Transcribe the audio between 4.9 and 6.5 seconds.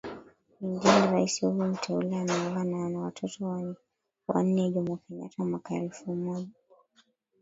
Kenyatta mwaka elfu moja